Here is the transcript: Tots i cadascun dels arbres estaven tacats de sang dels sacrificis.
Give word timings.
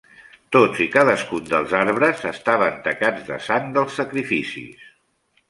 Tots 0.55 0.79
i 0.85 0.87
cadascun 0.95 1.45
dels 1.51 1.75
arbres 1.81 2.23
estaven 2.31 2.81
tacats 2.89 3.29
de 3.29 3.39
sang 3.51 3.71
dels 3.79 3.95
sacrificis. 4.01 4.91